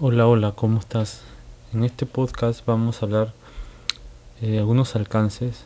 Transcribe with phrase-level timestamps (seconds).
[0.00, 1.22] Hola, hola, ¿cómo estás?
[1.74, 3.32] En este podcast vamos a hablar
[4.40, 5.64] de eh, algunos alcances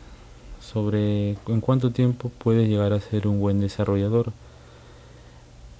[0.59, 4.33] sobre en cuánto tiempo puedes llegar a ser un buen desarrollador.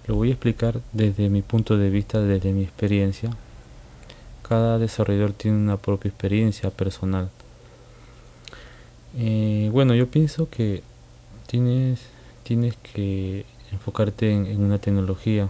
[0.06, 3.32] Lo voy a explicar desde mi punto de vista, desde mi experiencia.
[4.48, 7.32] Cada desarrollador tiene una propia experiencia personal.
[9.18, 10.84] Eh, bueno, yo pienso que
[11.48, 12.02] tienes,
[12.44, 15.50] tienes que enfocarte en, una tecnología.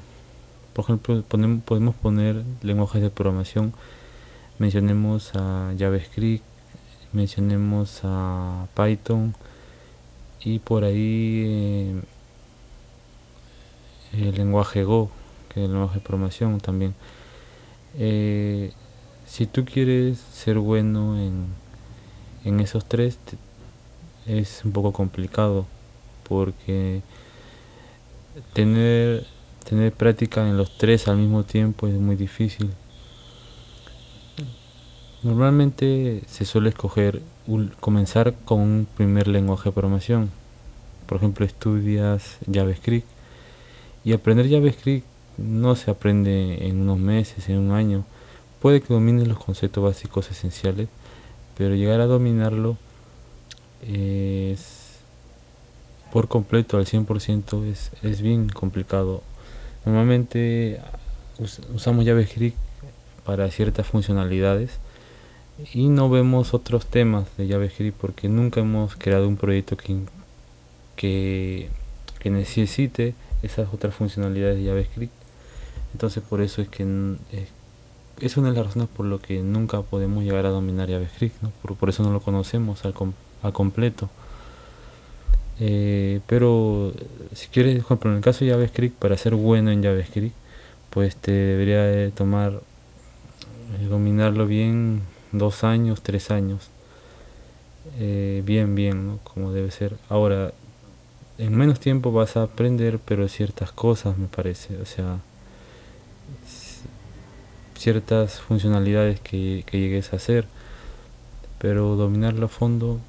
[0.74, 3.74] Por ejemplo, podemos poner lenguajes de programación.
[4.60, 6.44] Mencionemos a JavaScript,
[7.12, 9.36] mencionemos a Python
[10.44, 12.02] y por ahí eh,
[14.14, 15.10] el lenguaje Go,
[15.50, 16.94] que es el lenguaje de programación también.
[17.98, 18.72] Eh,
[19.28, 21.48] si tú quieres ser bueno en,
[22.44, 23.18] en esos tres,
[24.26, 25.66] es un poco complicado
[26.28, 27.02] porque
[28.54, 29.26] tener,
[29.64, 32.70] tener práctica en los tres al mismo tiempo es muy difícil.
[35.24, 37.22] Normalmente se suele escoger
[37.80, 40.32] comenzar con un primer lenguaje de programación.
[41.08, 43.08] Por ejemplo, estudias JavaScript
[44.04, 45.06] y aprender JavaScript
[45.38, 48.06] no se aprende en unos meses, en un año.
[48.62, 50.90] Puede que domines los conceptos básicos esenciales,
[51.58, 52.78] pero llegar a dominarlo
[53.82, 55.00] es
[56.12, 59.24] por completo al 100% es, es bien complicado.
[59.86, 60.80] Normalmente
[61.74, 62.58] usamos JavaScript
[63.26, 64.80] para ciertas funcionalidades
[65.74, 70.00] y no vemos otros temas de JavaScript porque nunca hemos creado un proyecto que,
[70.96, 75.14] que, necesite esas otras funcionalidades de JavaScript.
[75.94, 76.84] Entonces por eso es que
[78.20, 81.76] es, una de las razones por lo que nunca podemos llegar a dominar JavaScript, por,
[81.76, 82.94] por, eso no lo conocemos al,
[83.42, 84.10] al completo.
[85.60, 86.94] Eh, pero
[87.34, 90.36] si quieres, por ejemplo, en el caso de JavaScript, para ser bueno en JavaScript,
[90.90, 92.62] pues te debería tomar
[93.80, 96.70] eh, dominarlo bien dos años, tres años.
[98.00, 99.98] Eh, bien, bien, como debe ser.
[100.10, 100.54] Ahora,
[101.38, 105.20] en menos tiempo vas a aprender, pero ciertas cosas me parece, o sea,
[107.78, 110.46] ciertas funcionalidades que llegues a hacer,
[111.60, 113.00] pero dominarlo a fondo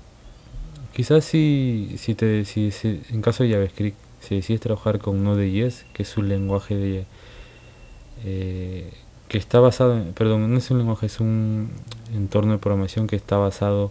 [0.95, 2.71] Quizás si, si, te, si,
[3.11, 7.05] en caso de JavaScript, si decides trabajar con Node.js, que es un lenguaje de,
[8.25, 8.93] eh,
[9.27, 11.71] que está basado, en, perdón, no es un lenguaje, es un
[12.15, 13.91] entorno de programación que está basado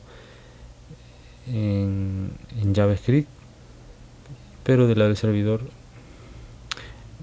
[1.48, 2.32] en,
[2.74, 3.28] JavaScript,
[4.64, 5.60] pero del lado del servidor.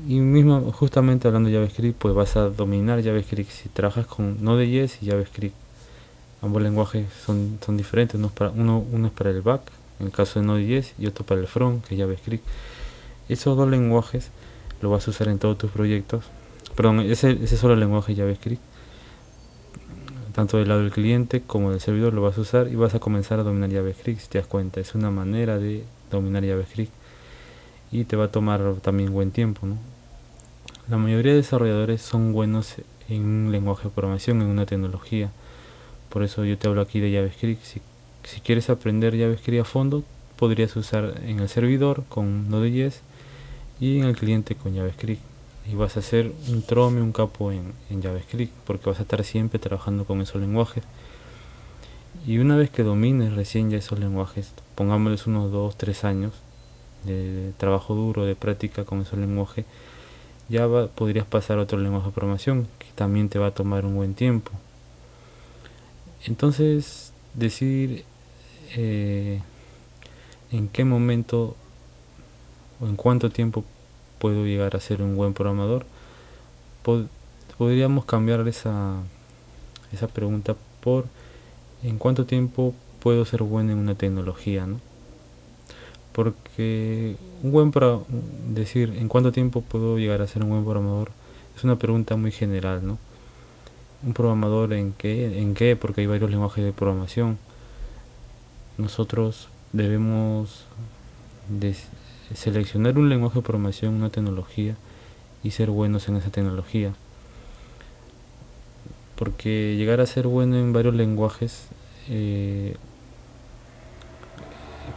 [0.06, 5.02] Y mismo, justamente hablando de JavaScript, pues vas a dominar JavaScript si trabajas con Node.js
[5.02, 5.54] y JavaScript
[6.42, 8.28] ambos lenguajes son, son diferentes, uno
[9.06, 9.62] es, para, el back,
[9.98, 12.44] en el caso de Node.js, y otro para el front, que es JavaScript.
[13.28, 14.30] Esos dos lenguajes
[14.80, 16.24] lo vas a usar en todos tus proyectos.
[16.74, 18.62] Perdón, ese, ese solo lenguaje JavaScript,
[20.34, 23.00] tanto del lado del cliente como del servidor lo vas a usar y vas a
[23.00, 24.80] comenzar a dominar JavaScript, si te das cuenta.
[24.80, 26.92] Es una manera de dominar JavaScript
[27.92, 29.66] y te va a tomar también buen tiempo.
[30.88, 32.76] La mayoría de desarrolladores son buenos
[33.08, 35.30] en un lenguaje de programación, en una tecnología
[36.10, 37.62] por eso yo te hablo aquí de JavaScript.
[37.64, 37.80] Si,
[38.24, 40.04] si quieres aprender JavaScript a fondo,
[40.36, 43.00] podrías usar en el servidor con Node.js
[43.80, 45.22] y en el cliente con JavaScript.
[45.70, 49.24] Y vas a hacer un trome, un capo en, en JavaScript, porque vas a estar
[49.24, 50.82] siempre trabajando con esos lenguajes.
[52.26, 56.32] Y una vez que domines recién ya esos lenguajes, pongámosles unos 2, 3 años
[57.04, 59.64] de trabajo duro, de práctica con esos lenguajes,
[60.48, 63.94] ya podrías pasar a otro lenguaje de programación que también te va a tomar un
[63.94, 64.50] buen tiempo.
[66.26, 68.04] Entonces, decir
[68.76, 69.40] eh,
[70.52, 71.56] en qué momento
[72.80, 73.64] o en cuánto tiempo
[74.18, 75.86] puedo llegar a ser un buen programador,
[77.56, 78.96] podríamos cambiar esa,
[79.92, 81.06] esa pregunta por
[81.82, 84.80] en cuánto tiempo puedo ser bueno en una tecnología, ¿no?
[86.12, 87.98] Porque un buen para
[88.48, 91.10] decir en cuánto tiempo puedo llegar a ser un buen programador
[91.56, 92.98] es una pregunta muy general, ¿no?
[94.02, 97.38] Un programador en qué, en qué, porque hay varios lenguajes de programación.
[98.78, 100.64] Nosotros debemos
[102.34, 104.76] seleccionar un lenguaje de programación, una tecnología
[105.42, 106.94] y ser buenos en esa tecnología.
[109.16, 111.68] Porque llegar a ser bueno en varios lenguajes
[112.08, 112.76] eh,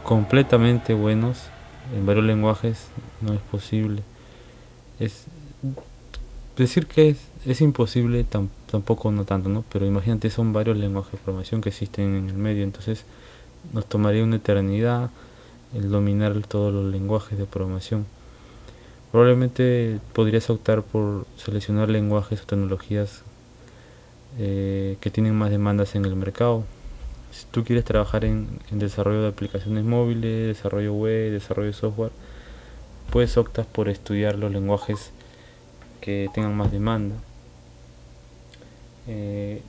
[0.02, 1.48] completamente buenos
[1.92, 2.88] en varios lenguajes
[3.20, 4.02] no es posible.
[4.98, 5.26] Es
[6.56, 9.64] decir que es, es imposible tampoco no tanto, ¿no?
[9.72, 13.04] Pero imagínate, son varios lenguajes de programación que existen en el medio, entonces
[13.72, 15.10] nos tomaría una eternidad
[15.74, 18.06] el dominar todos los lenguajes de programación.
[19.10, 23.22] Probablemente podrías optar por seleccionar lenguajes o tecnologías
[24.38, 26.64] eh, que tienen más demandas en el mercado.
[27.30, 32.12] Si tú quieres trabajar en, desarrollo de aplicaciones móviles, desarrollo web, desarrollo de software,
[33.10, 35.12] pues optas por estudiar los lenguajes
[36.04, 37.16] que tengan más demanda
[39.08, 39.62] eh,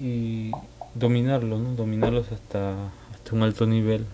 [0.00, 0.50] y
[0.94, 1.74] dominarlos, ¿no?
[1.74, 2.72] dominarlos hasta,
[3.12, 4.06] hasta un alto nivel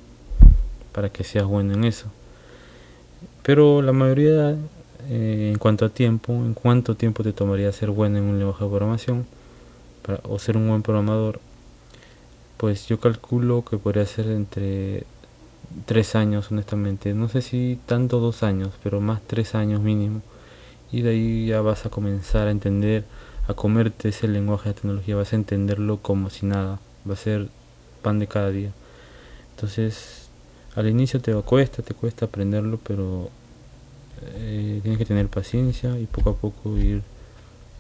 [0.93, 2.07] para que seas bueno en eso.
[3.45, 4.57] Pero la mayoría,
[5.09, 8.65] eh, en cuanto a tiempo, en cuánto tiempo te tomaría ser bueno en un lenguaje
[8.65, 9.25] de programación
[10.25, 11.39] o ser un buen programador,
[12.57, 15.05] pues yo calculo que podría ser entre
[15.87, 17.15] tres años, honestamente.
[17.15, 20.21] No sé si tanto dos años, pero más tres años mínimo.
[20.91, 23.05] Y de ahí ya vas a comenzar a entender,
[23.47, 26.81] a comerte ese lenguaje de tecnología, vas a entenderlo como si nada.
[27.09, 27.49] Va a ser
[28.03, 28.71] pan de cada día.
[29.55, 30.29] Entonces,
[30.77, 33.31] al inicio te cuesta, te cuesta aprenderlo, pero
[34.35, 37.03] eh, tienes que tener paciencia y poco a poco ir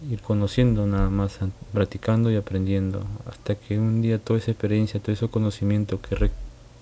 [0.08, 1.38] ir conociendo nada más,
[1.72, 6.30] practicando y aprendiendo, hasta que un día toda esa experiencia, todo ese conocimiento que,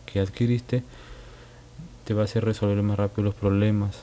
[0.05, 0.83] que adquiriste,
[2.05, 3.97] te va a hacer resolver más rápido los problemas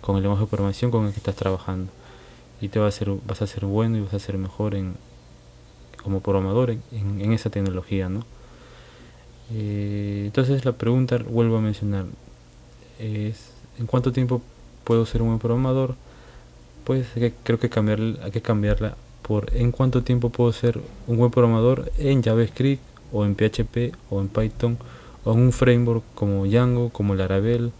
[0.00, 1.90] con el lenguaje de programación con el que estás trabajando.
[2.60, 4.94] Y te va a hacer, vas a ser bueno y vas a ser mejor en,
[6.02, 8.24] como programador en, esa tecnología, ¿no?
[9.52, 12.06] Eh, entonces la pregunta, vuelvo a mencionar,
[12.98, 14.42] es ¿en cuánto tiempo
[14.84, 15.96] puedo ser un buen programador?
[16.90, 17.06] pues
[17.44, 21.92] creo que cambiar, hay que cambiarla por en cuánto tiempo puedo ser un buen programador
[21.98, 24.78] en JavaScript o en PHP o en Python
[25.24, 27.72] o en un framework como Django, como Laravel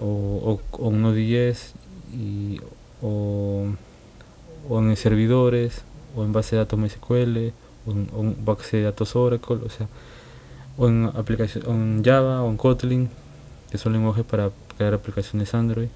[0.00, 1.74] o, o, Node.js
[2.12, 2.60] y,
[3.02, 3.66] o,
[4.68, 5.82] o en servidores
[6.16, 7.52] o en base de datos MySQL
[7.86, 9.88] o en, base de datos Oracle, o sea,
[10.76, 13.08] o en aplicación en Java o en Kotlin,
[13.70, 15.88] que son lenguajes para crear aplicaciones Android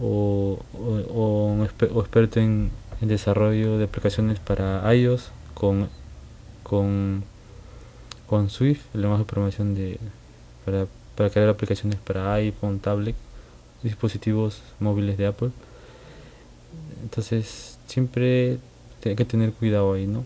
[0.00, 1.64] o, o,
[2.00, 5.90] experto en, desarrollo de aplicaciones para iOS con,
[6.62, 7.22] con,
[8.26, 9.98] con Swift, el lenguaje de programación de,
[10.64, 10.86] para,
[11.16, 13.16] para crear aplicaciones para iPhone, tablet,
[13.82, 15.50] dispositivos móviles de Apple.
[17.02, 18.58] Entonces siempre
[19.04, 20.24] hay que tener cuidado ahí, ¿no?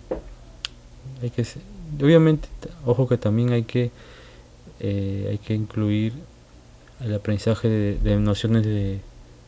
[1.22, 1.44] Hay que,
[2.00, 2.48] obviamente,
[2.86, 3.90] ojo que también hay que,
[4.80, 6.12] eh, hay que incluir
[7.00, 9.00] el aprendizaje de nociones de,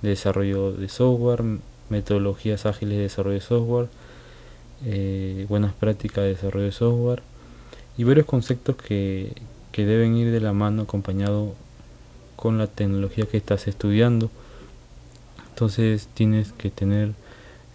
[0.03, 1.43] de desarrollo de software,
[1.89, 3.89] metodologías ágiles de desarrollo de software,
[4.87, 7.23] eh, buenas prácticas de desarrollo de software
[7.99, 9.33] y varios conceptos que,
[9.73, 11.55] que deben ir de la mano acompañado
[12.37, 14.31] con la tecnología que estás estudiando.
[15.51, 17.13] Entonces tienes que tener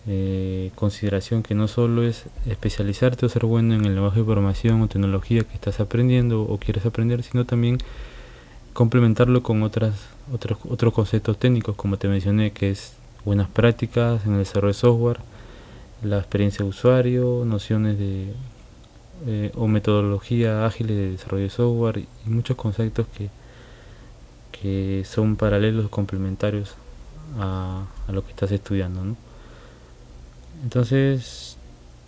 [0.07, 4.81] eh, consideración que no solo es especializarte o ser bueno en el lenguaje de programación
[4.81, 7.79] o tecnología que estás aprendiendo o quieres aprender, sino también
[8.73, 9.93] complementarlo con otras,
[10.33, 12.93] otros, otros conceptos técnicos, como te mencioné, que es
[13.23, 15.19] buenas prácticas en el desarrollo de software,
[16.03, 18.33] la experiencia de usuario, nociones de
[19.25, 23.29] eh, o metodología ágil de desarrollo de software y muchos conceptos que,
[24.51, 26.75] que son paralelos complementarios
[27.39, 29.03] a, lo que estás estudiando.
[29.03, 29.15] ¿no?
[30.63, 31.57] Entonces,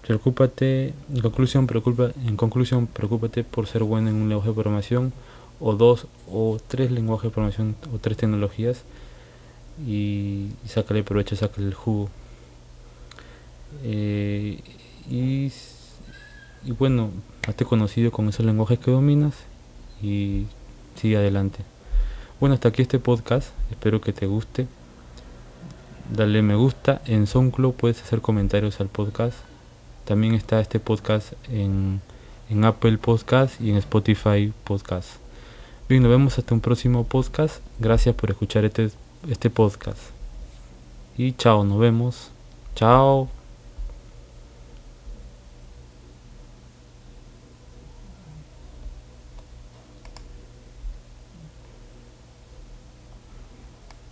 [0.06, 5.14] preocúpate, en conclusión, preocupa, en conclusión, preocúpate por ser bueno en un lenguaje de programación
[5.60, 8.84] o dos o tres lenguajes de programación o tres tecnologías
[9.86, 12.10] y, y sácale provecho, sácale el jugo.
[13.84, 14.60] Eh,
[15.10, 15.52] y,
[16.66, 17.12] y bueno,
[17.48, 19.34] hazte conocido con esos lenguajes que dominas
[20.02, 20.46] y
[20.96, 21.60] sigue adelante.
[22.40, 24.68] Bueno, hasta aquí este podcast, espero que te guste.
[26.14, 29.38] Dale me gusta, en SoundCloud puedes hacer comentarios al podcast.
[30.06, 32.02] También está este podcast en,
[32.50, 35.10] en Apple Podcast y en Spotify Podcast.
[35.90, 37.62] Bien, nos vemos hasta un próximo podcast.
[37.80, 38.90] Gracias por escuchar este,
[39.30, 40.00] este podcast.
[41.18, 42.30] Y chao, nos vemos.
[42.76, 43.37] Chao.